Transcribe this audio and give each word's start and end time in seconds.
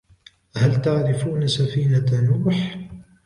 هل 0.57 0.81
تعرفون 0.81 1.47
سفينة 1.47 2.21
نوح؟ 2.21 2.77